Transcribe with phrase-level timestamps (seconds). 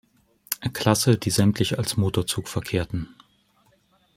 [0.73, 3.07] Klasse, die sämtlich als Motorzug verkehrten.